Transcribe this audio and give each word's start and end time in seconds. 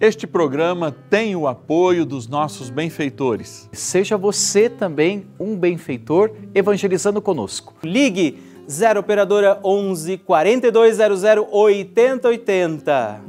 Este 0.00 0.28
programa 0.28 0.94
tem 1.10 1.34
o 1.34 1.48
apoio 1.48 2.06
dos 2.06 2.28
nossos 2.28 2.70
benfeitores. 2.70 3.68
Seja 3.72 4.16
você 4.16 4.70
também 4.70 5.26
um 5.40 5.56
benfeitor 5.56 6.30
evangelizando 6.54 7.20
conosco. 7.20 7.74
Ligue 7.82 8.38
0 8.70 9.00
operadora 9.00 9.58
11 9.64 10.18
4200 10.18 11.24
8080. 11.50 13.20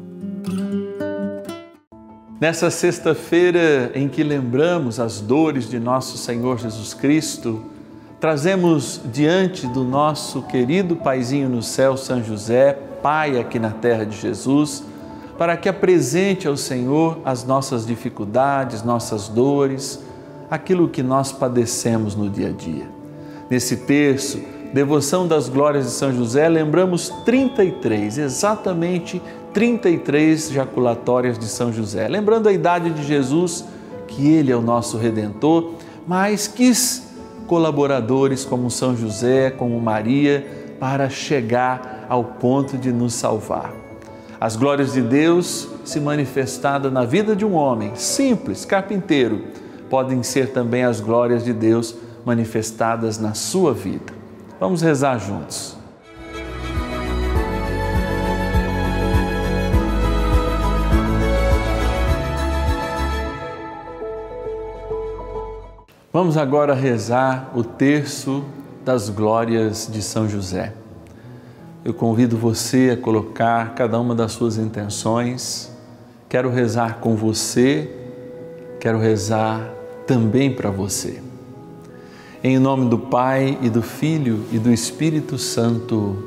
Nessa 2.40 2.70
sexta-feira 2.70 3.92
em 3.96 4.08
que 4.08 4.22
lembramos 4.22 5.00
as 5.00 5.20
dores 5.20 5.68
de 5.68 5.80
nosso 5.80 6.20
Senhor 6.20 6.60
Jesus 6.60 6.94
Cristo, 6.94 7.64
trazemos 8.20 9.02
diante 9.12 9.66
do 9.66 9.84
nosso 9.84 10.44
querido 10.44 10.96
paizinho 10.96 11.50
no 11.50 11.64
céu, 11.64 11.98
São 11.98 12.24
José, 12.24 12.78
pai 13.02 13.40
aqui 13.40 13.58
na 13.58 13.72
terra 13.72 14.06
de 14.06 14.16
Jesus, 14.16 14.84
para 15.40 15.56
que 15.56 15.70
apresente 15.70 16.50
ao 16.50 16.58
Senhor 16.58 17.20
as 17.24 17.46
nossas 17.46 17.88
dificuldades, 17.88 18.84
nossas 18.84 19.30
dores, 19.30 20.04
aquilo 20.52 20.90
que 20.90 21.02
nós 21.02 21.32
padecemos 21.32 22.14
no 22.14 22.30
dia 22.30 22.50
a 22.50 22.52
dia. 22.52 22.86
Nesse 23.50 23.78
terço, 23.78 24.38
Devoção 24.74 25.26
das 25.26 25.48
Glórias 25.48 25.86
de 25.86 25.92
São 25.92 26.14
José, 26.14 26.50
lembramos 26.50 27.10
33, 27.24 28.18
exatamente 28.18 29.22
33 29.54 30.52
jaculatórias 30.52 31.40
de 31.40 31.46
São 31.46 31.72
José, 31.72 32.08
lembrando 32.10 32.50
a 32.50 32.54
idade 32.54 32.90
de 32.92 33.04
Jesus, 33.04 33.64
que 34.10 34.28
ele 34.28 34.52
é 34.52 34.56
o 34.56 34.62
nosso 34.62 34.98
redentor, 34.98 35.72
mas 36.06 36.48
quis 36.48 37.08
colaboradores 37.48 38.44
como 38.44 38.70
São 38.70 38.96
José, 38.96 39.50
como 39.52 39.80
Maria, 39.80 40.76
para 40.82 41.10
chegar 41.10 42.06
ao 42.10 42.26
ponto 42.26 42.78
de 42.78 42.92
nos 42.92 43.14
salvar. 43.14 43.79
As 44.42 44.56
glórias 44.56 44.94
de 44.94 45.02
Deus 45.02 45.68
se 45.84 46.00
manifestadas 46.00 46.94
na 46.94 47.04
vida 47.04 47.36
de 47.36 47.44
um 47.44 47.56
homem 47.56 47.94
simples, 47.96 48.64
carpinteiro, 48.64 49.44
podem 49.90 50.24
ser 50.24 50.54
também 50.54 50.84
as 50.84 51.02
glórias 51.02 51.44
de 51.44 51.52
Deus 51.52 51.94
manifestadas 52.24 53.20
na 53.20 53.34
sua 53.34 53.74
vida. 53.74 54.14
Vamos 54.58 54.82
rezar 54.82 55.20
juntos. 55.20 55.78
Vamos 66.14 66.38
agora 66.38 66.74
rezar 66.74 67.52
o 67.54 67.64
terço 67.64 68.46
das 68.86 69.10
glórias 69.10 69.90
de 69.92 70.02
São 70.02 70.30
José 70.30 70.74
eu 71.84 71.94
convido 71.94 72.38
você 72.38 72.92
a 72.94 73.02
colocar 73.02 73.74
cada 73.74 74.00
uma 74.00 74.14
das 74.14 74.34
suas 74.34 74.58
intenções. 74.58 75.72
Quero 76.28 76.50
rezar 76.50 77.00
com 77.00 77.16
você, 77.16 77.90
quero 78.80 79.00
rezar 79.00 79.70
também 80.06 80.54
para 80.54 80.70
você. 80.70 81.22
Em 82.44 82.60
nome 82.60 82.90
do 82.90 82.98
Pai 82.98 83.58
e 83.62 83.70
do 83.70 83.82
Filho 83.82 84.46
e 84.52 84.60
do 84.60 84.72
Espírito 84.72 85.38
Santo. 85.38 86.18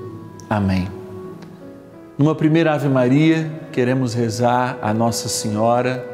Amém. 0.48 0.88
Numa 2.18 2.34
primeira 2.34 2.74
Ave 2.74 2.88
Maria, 2.88 3.50
queremos 3.72 4.14
rezar 4.14 4.78
a 4.82 4.92
Nossa 4.92 5.28
Senhora, 5.28 6.06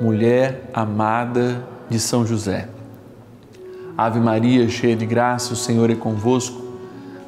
mulher 0.00 0.68
amada 0.72 1.66
de 1.88 1.98
São 1.98 2.26
José. 2.26 2.68
Ave 3.96 4.20
Maria, 4.20 4.68
cheia 4.68 4.94
de 4.94 5.06
graça, 5.06 5.54
o 5.54 5.56
Senhor 5.56 5.90
é 5.90 5.94
convosco. 5.94 6.65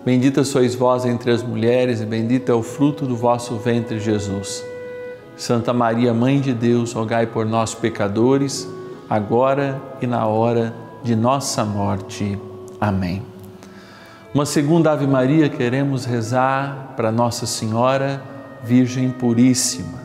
Bendita 0.08 0.42
sois 0.42 0.74
vós 0.74 1.04
entre 1.04 1.30
as 1.30 1.42
mulheres, 1.42 2.00
e 2.00 2.06
bendito 2.06 2.50
é 2.50 2.54
o 2.54 2.62
fruto 2.62 3.04
do 3.04 3.14
vosso 3.14 3.56
ventre, 3.56 4.00
Jesus. 4.00 4.64
Santa 5.36 5.70
Maria, 5.70 6.14
Mãe 6.14 6.40
de 6.40 6.54
Deus, 6.54 6.94
rogai 6.94 7.26
por 7.26 7.44
nós, 7.44 7.74
pecadores, 7.74 8.66
agora 9.06 9.78
e 10.00 10.06
na 10.06 10.26
hora 10.26 10.74
de 11.04 11.14
nossa 11.14 11.62
morte. 11.62 12.38
Amém. 12.80 13.22
Uma 14.32 14.46
segunda 14.46 14.92
Ave 14.92 15.06
Maria 15.06 15.47
queremos 15.50 16.06
rezar 16.06 16.94
para 16.97 17.12
Nossa 17.12 17.44
Senhora, 17.44 18.22
Virgem 18.64 19.10
Puríssima. 19.10 19.98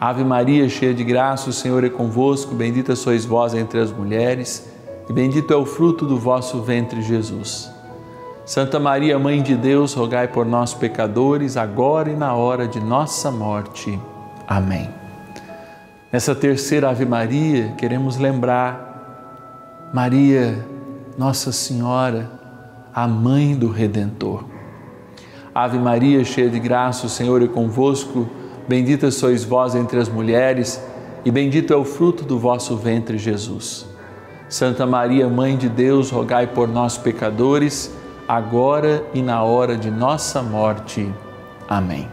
Ave 0.00 0.24
Maria, 0.24 0.68
cheia 0.68 0.92
de 0.92 1.04
graça, 1.04 1.48
o 1.48 1.52
Senhor 1.52 1.84
é 1.84 1.88
convosco, 1.88 2.52
bendita 2.52 2.96
sois 2.96 3.24
vós 3.24 3.54
entre 3.54 3.78
as 3.78 3.92
mulheres, 3.92 4.68
e 5.08 5.12
bendito 5.12 5.52
é 5.54 5.56
o 5.56 5.64
fruto 5.64 6.04
do 6.04 6.18
vosso 6.18 6.60
ventre, 6.62 7.00
Jesus. 7.00 7.70
Santa 8.44 8.80
Maria, 8.80 9.20
Mãe 9.20 9.40
de 9.40 9.54
Deus, 9.54 9.94
rogai 9.94 10.26
por 10.26 10.44
nós, 10.44 10.74
pecadores, 10.74 11.56
agora 11.56 12.10
e 12.10 12.16
na 12.16 12.34
hora 12.34 12.66
de 12.66 12.80
nossa 12.80 13.30
morte. 13.30 13.96
Amém. 14.48 14.90
Nessa 16.10 16.34
terceira 16.34 16.90
Ave 16.90 17.06
Maria, 17.06 17.72
queremos 17.78 18.16
lembrar 18.16 19.90
Maria, 19.94 20.66
Nossa 21.16 21.52
Senhora, 21.52 22.28
a 22.92 23.06
Mãe 23.06 23.54
do 23.54 23.68
Redentor. 23.68 24.44
Ave 25.54 25.78
Maria, 25.78 26.24
cheia 26.24 26.50
de 26.50 26.58
graça, 26.58 27.06
o 27.06 27.10
Senhor 27.10 27.42
é 27.42 27.46
convosco. 27.46 28.28
Bendita 28.66 29.12
sois 29.12 29.44
vós 29.44 29.76
entre 29.76 30.00
as 30.00 30.08
mulheres, 30.08 30.82
e 31.24 31.30
bendito 31.30 31.72
é 31.72 31.76
o 31.76 31.84
fruto 31.84 32.24
do 32.24 32.40
vosso 32.40 32.76
ventre, 32.76 33.18
Jesus. 33.18 33.86
Santa 34.48 34.84
Maria, 34.84 35.28
Mãe 35.28 35.56
de 35.56 35.68
Deus, 35.68 36.10
rogai 36.10 36.48
por 36.48 36.66
nós, 36.66 36.98
pecadores, 36.98 38.01
agora 38.34 39.04
e 39.12 39.20
na 39.20 39.42
hora 39.42 39.76
de 39.76 39.90
nossa 39.90 40.42
morte. 40.42 41.06
Amém. 41.68 42.08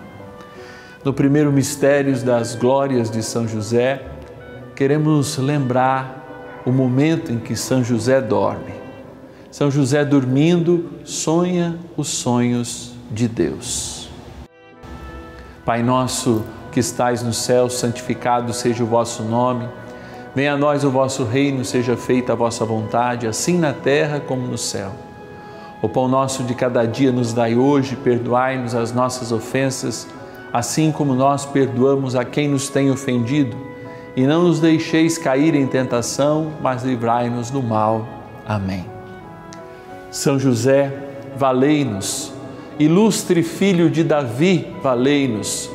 No 1.02 1.14
primeiro 1.14 1.50
mistério 1.50 2.14
das 2.26 2.56
glórias 2.56 3.10
de 3.10 3.24
São 3.24 3.48
José, 3.48 4.06
queremos 4.76 5.38
lembrar 5.38 6.62
o 6.66 6.74
momento 6.74 7.32
em 7.32 7.40
que 7.40 7.56
São 7.56 7.82
José 7.82 8.20
dorme. 8.20 8.74
São 9.50 9.72
José 9.72 10.04
dormindo 10.04 10.90
sonha 11.06 11.80
os 11.96 12.10
sonhos 12.10 12.92
de 13.10 13.26
Deus. 13.30 14.10
Pai 15.64 15.82
nosso 15.82 16.44
que 16.70 16.82
estais 16.82 17.24
no 17.24 17.32
céu, 17.32 17.70
santificado 17.70 18.52
seja 18.52 18.84
o 18.84 18.88
vosso 18.88 19.24
nome. 19.24 19.70
Venha 20.36 20.56
a 20.56 20.58
nós 20.58 20.84
o 20.84 20.92
vosso 20.92 21.24
reino, 21.24 21.64
seja 21.64 21.96
feita 21.96 22.34
a 22.34 22.36
vossa 22.36 22.66
vontade, 22.66 23.26
assim 23.26 23.58
na 23.58 23.72
terra 23.72 24.20
como 24.20 24.46
no 24.46 24.58
céu. 24.58 24.92
O 25.82 25.88
pão 25.88 26.10
nosso 26.10 26.44
de 26.44 26.54
cada 26.54 26.86
dia 26.86 27.10
nos 27.10 27.32
dai 27.32 27.56
hoje, 27.56 27.96
perdoai-nos 27.96 28.76
as 28.76 28.92
nossas 28.92 29.32
ofensas, 29.32 30.06
assim 30.52 30.92
como 30.92 31.16
nós 31.16 31.46
perdoamos 31.46 32.18
a 32.18 32.26
quem 32.26 32.50
nos 32.50 32.68
tem 32.68 32.92
ofendido, 32.92 33.56
e 34.14 34.28
não 34.28 34.44
nos 34.44 34.60
deixeis 34.60 35.18
cair 35.18 35.56
em 35.56 35.66
tentação, 35.66 36.52
mas 36.62 36.84
livrai-nos 36.84 37.50
do 37.50 37.64
mal. 37.64 38.06
Amém. 38.46 38.86
São 40.12 40.38
José, 40.38 40.92
valei-nos. 41.38 42.34
Ilustre 42.78 43.42
filho 43.42 43.90
de 43.90 44.04
Davi, 44.04 44.68
valei-nos. 44.84 45.70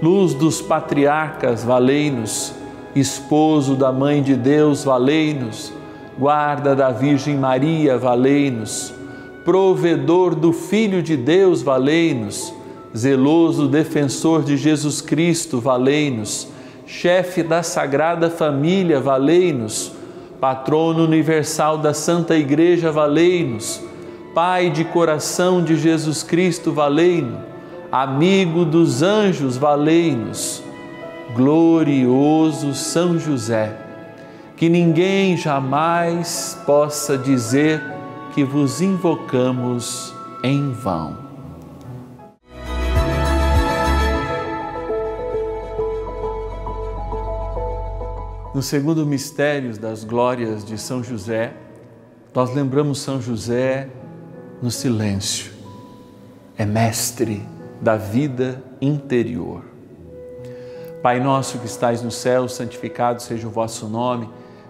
Luz 0.00 0.34
dos 0.34 0.62
patriarcas, 0.62 1.64
valei-nos. 1.64 2.54
Esposo 2.94 3.74
da 3.74 3.90
Mãe 3.90 4.22
de 4.22 4.36
Deus, 4.36 4.84
valei-nos. 4.84 5.72
Guarda 6.16 6.76
da 6.76 6.90
Virgem 6.90 7.36
Maria, 7.36 7.98
valei-nos 7.98 8.97
provedor 9.44 10.34
do 10.34 10.52
Filho 10.52 11.02
de 11.02 11.16
Deus, 11.16 11.62
valei-nos, 11.62 12.52
zeloso 12.96 13.68
defensor 13.68 14.42
de 14.42 14.56
Jesus 14.56 15.00
Cristo, 15.00 15.60
valei-nos, 15.60 16.48
chefe 16.86 17.42
da 17.42 17.62
Sagrada 17.62 18.30
Família, 18.30 19.00
valei-nos, 19.00 19.92
patrono 20.40 21.04
universal 21.04 21.78
da 21.78 21.92
Santa 21.92 22.36
Igreja, 22.36 22.90
valei-nos, 22.90 23.82
Pai 24.34 24.70
de 24.70 24.84
coração 24.84 25.64
de 25.64 25.76
Jesus 25.76 26.22
Cristo, 26.22 26.70
valei-nos, 26.70 27.40
amigo 27.90 28.64
dos 28.64 29.02
anjos, 29.02 29.56
valei-nos, 29.56 30.62
glorioso 31.34 32.74
São 32.74 33.18
José, 33.18 33.74
que 34.56 34.68
ninguém 34.68 35.36
jamais 35.36 36.60
possa 36.64 37.18
dizer 37.18 37.97
que 38.34 38.44
vos 38.44 38.80
invocamos 38.80 40.14
em 40.42 40.72
vão. 40.72 41.28
No 48.54 48.62
segundo 48.62 49.06
mistério 49.06 49.78
das 49.78 50.02
glórias 50.02 50.64
de 50.64 50.76
São 50.78 51.02
José, 51.02 51.52
nós 52.34 52.54
lembramos 52.54 53.00
São 53.00 53.20
José 53.20 53.88
no 54.60 54.70
silêncio. 54.70 55.52
É 56.56 56.66
mestre 56.66 57.46
da 57.80 57.96
vida 57.96 58.62
interior. 58.80 59.62
Pai 61.02 61.20
nosso 61.20 61.58
que 61.58 61.66
estais 61.66 62.02
no 62.02 62.10
céu, 62.10 62.48
santificado 62.48 63.22
seja 63.22 63.46
o 63.46 63.50
vosso 63.50 63.86
nome. 63.88 64.28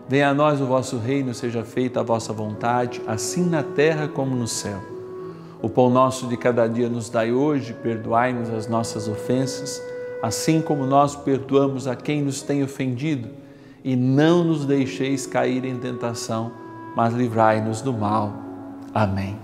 Venha 0.08 0.31
a 0.31 0.34
nós 0.34 0.58
o 0.58 0.64
vosso 0.64 0.96
reino, 0.96 1.34
seja 1.34 1.62
feita 1.62 2.00
a 2.00 2.02
vossa 2.02 2.32
vontade, 2.32 3.02
assim 3.06 3.44
na 3.44 3.62
terra 3.62 4.08
como 4.08 4.34
no 4.34 4.49
céu. 4.49 4.81
O 5.60 5.69
pão 5.69 5.90
nosso 5.90 6.26
de 6.26 6.37
cada 6.37 6.66
dia 6.66 6.88
nos 6.88 7.10
dai 7.10 7.31
hoje, 7.31 7.75
perdoai-nos 7.75 8.49
as 8.49 8.66
nossas 8.66 9.06
ofensas, 9.06 9.82
assim 10.22 10.62
como 10.62 10.87
nós 10.87 11.14
perdoamos 11.14 11.87
a 11.87 11.94
quem 11.94 12.22
nos 12.22 12.40
tem 12.40 12.62
ofendido, 12.62 13.28
e 13.84 13.94
não 13.96 14.43
nos 14.44 14.64
deixeis 14.64 15.26
cair 15.26 15.64
em 15.64 15.76
tentação, 15.76 16.52
mas 16.96 17.12
livrai-nos 17.12 17.82
do 17.82 17.93
mal. 17.93 18.32
Amém. 18.94 19.38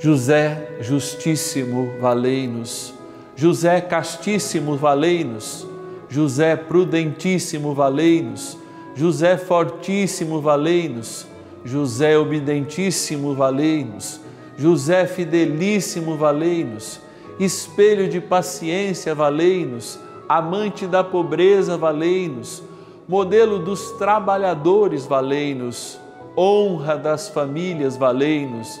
José 0.00 0.76
Justíssimo, 0.80 1.92
valei-nos. 2.00 2.92
José 3.36 3.80
Castíssimo, 3.80 4.76
valei-nos. 4.76 5.66
José 6.08 6.56
Prudentíssimo, 6.56 7.74
valei-nos. 7.74 8.59
José 8.94 9.36
Fortíssimo, 9.36 10.40
valei-nos. 10.40 11.26
José 11.64 12.16
Obedientíssimo, 12.18 13.34
valei-nos. 13.34 14.20
José 14.56 15.06
Fidelíssimo, 15.06 16.16
valei-nos 16.16 17.00
espelho 17.44 18.06
de 18.06 18.20
paciência, 18.20 19.14
valei-nos, 19.14 19.98
amante 20.28 20.86
da 20.86 21.02
pobreza, 21.02 21.76
valei-nos, 21.76 22.62
modelo 23.08 23.58
dos 23.58 23.92
trabalhadores, 23.92 25.06
valei-nos, 25.06 25.98
honra 26.36 26.96
das 26.96 27.30
famílias, 27.30 27.96
valei-nos, 27.96 28.78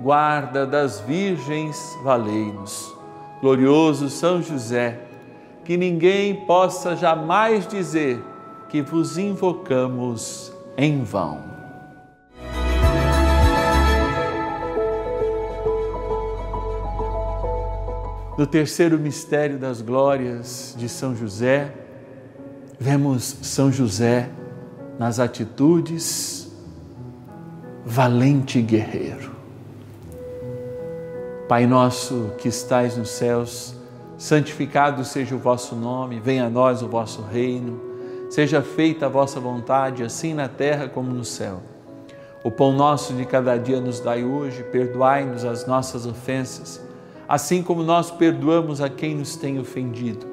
guarda 0.00 0.66
das 0.66 1.00
virgens, 1.00 1.96
valei-nos. 2.02 2.92
Glorioso 3.40 4.10
São 4.10 4.42
José, 4.42 5.00
que 5.64 5.76
ninguém 5.76 6.34
possa 6.34 6.96
jamais 6.96 7.66
dizer 7.66 8.20
que 8.70 8.80
vos 8.80 9.18
invocamos 9.18 10.52
em 10.76 11.02
vão. 11.02 11.42
No 18.38 18.46
terceiro 18.46 18.96
mistério 18.96 19.58
das 19.58 19.82
glórias 19.82 20.74
de 20.78 20.88
São 20.88 21.16
José, 21.16 21.74
vemos 22.78 23.38
São 23.42 23.72
José 23.72 24.30
nas 24.98 25.18
atitudes 25.18 26.48
valente 27.84 28.62
guerreiro. 28.62 29.32
Pai 31.48 31.66
nosso 31.66 32.30
que 32.38 32.46
estais 32.46 32.96
nos 32.96 33.10
céus, 33.10 33.74
santificado 34.16 35.04
seja 35.04 35.34
o 35.34 35.38
vosso 35.38 35.74
nome, 35.74 36.20
venha 36.20 36.46
a 36.46 36.50
nós 36.50 36.82
o 36.82 36.88
vosso 36.88 37.20
reino, 37.22 37.89
seja 38.30 38.62
feita 38.62 39.04
a 39.04 39.08
vossa 39.10 39.38
vontade, 39.38 40.02
assim 40.02 40.32
na 40.32 40.48
terra 40.48 40.88
como 40.88 41.12
no 41.12 41.24
céu. 41.24 41.60
O 42.42 42.50
pão 42.50 42.72
nosso 42.72 43.12
de 43.12 43.26
cada 43.26 43.58
dia 43.58 43.80
nos 43.80 44.00
dai 44.00 44.24
hoje, 44.24 44.62
perdoai-nos 44.62 45.44
as 45.44 45.66
nossas 45.66 46.06
ofensas 46.06 46.88
assim 47.30 47.62
como 47.62 47.84
nós 47.84 48.10
perdoamos 48.10 48.80
a 48.80 48.88
quem 48.88 49.14
nos 49.14 49.36
tem 49.36 49.60
ofendido. 49.60 50.26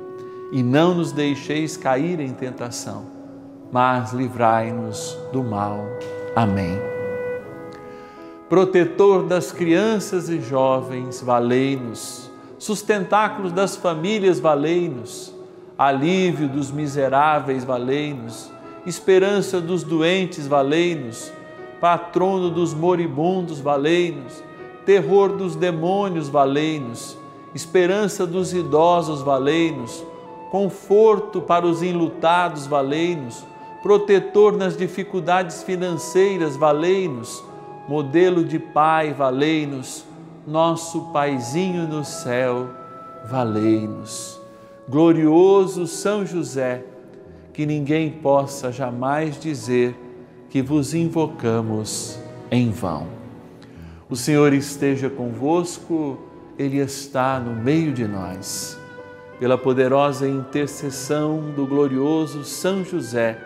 E 0.51 0.63
não 0.63 0.95
nos 0.95 1.11
deixeis 1.11 1.77
cair 1.77 2.19
em 2.19 2.33
tentação, 2.33 3.05
mas 3.71 4.13
livrai-nos 4.13 5.15
do 5.31 5.43
mal. 5.43 5.85
Amém. 6.35 6.75
Protetor 8.49 9.27
das 9.27 9.51
crianças 9.51 10.27
e 10.27 10.41
jovens, 10.41 11.21
valei-nos. 11.21 12.31
Sustentáculos 12.57 13.51
das 13.51 13.75
famílias, 13.75 14.39
valei-nos. 14.39 15.36
Alívio 15.77 16.47
dos 16.47 16.71
miseráveis, 16.71 17.63
valei-nos. 17.63 18.51
Esperança 18.85 19.61
dos 19.61 19.83
doentes, 19.83 20.47
valei-nos. 20.47 21.31
Patrono 21.79 22.49
dos 22.49 22.73
moribundos, 22.73 23.59
valei-nos 23.59 24.47
terror 24.87 25.33
dos 25.33 25.53
demônios, 25.53 26.29
valei-nos, 26.29 27.17
esperança 27.53 28.25
dos 28.25 28.53
idosos, 28.53 29.21
valei-nos, 29.21 30.01
conforto 30.49 31.41
para 31.41 31.65
os 31.65 31.83
enlutados, 31.83 32.65
valei-nos, 32.65 33.45
protetor 33.83 34.55
nas 34.55 34.77
dificuldades 34.77 35.61
financeiras, 35.61 36.55
valei-nos, 36.55 37.43
modelo 37.85 38.45
de 38.45 38.57
pai, 38.57 39.11
valei-nos, 39.11 40.05
nosso 40.47 41.11
paizinho 41.11 41.85
no 41.85 42.05
céu, 42.05 42.69
valei-nos. 43.29 44.39
Glorioso 44.89 45.85
São 45.85 46.25
José, 46.25 46.83
que 47.51 47.65
ninguém 47.65 48.09
possa 48.09 48.71
jamais 48.71 49.37
dizer 49.37 49.95
que 50.49 50.61
vos 50.61 50.93
invocamos 50.93 52.17
em 52.49 52.71
vão. 52.71 53.07
O 54.09 54.15
Senhor 54.15 54.53
esteja 54.53 55.09
convosco, 55.09 56.17
Ele 56.57 56.77
está 56.77 57.37
no 57.37 57.53
meio 57.53 57.91
de 57.91 58.07
nós. 58.07 58.79
Pela 59.39 59.57
poderosa 59.57 60.27
intercessão 60.27 61.51
do 61.55 61.67
glorioso 61.67 62.45
São 62.45 62.83
José, 62.83 63.37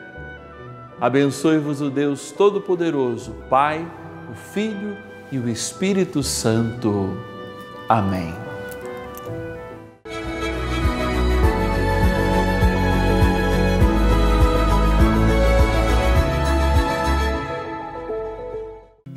abençoe-vos 0.99 1.81
o 1.81 1.89
Deus 1.89 2.31
Todo-Poderoso, 2.31 3.35
Pai, 3.49 3.85
o 4.31 4.35
Filho 4.35 4.95
e 5.31 5.39
o 5.39 5.49
Espírito 5.49 6.21
Santo. 6.21 7.17
Amém. 7.89 8.50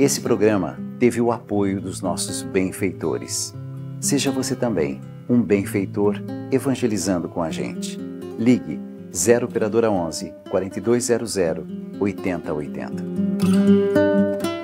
Esse 0.05 0.21
programa 0.21 0.79
teve 0.99 1.19
o 1.19 1.33
apoio 1.33 1.81
dos 1.81 2.03
nossos 2.03 2.43
benfeitores. 2.43 3.55
Seja 3.99 4.31
você 4.31 4.55
também 4.55 5.01
um 5.27 5.41
benfeitor 5.41 6.23
evangelizando 6.53 7.27
com 7.27 7.43
a 7.43 7.51
gente. 7.51 7.99
Ligue 8.39 8.79
0 9.11 9.47
operadora 9.47 9.91
11 9.91 10.35
4200 10.51 11.39
8080. 11.99 13.84